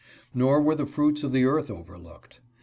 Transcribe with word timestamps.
Nor 0.33 0.63
were 0.63 0.73
the 0.73 0.87
fruits 0.87 1.21
of 1.21 1.31
the 1.31 1.45
earth 1.45 1.69
overlooked. 1.69 2.39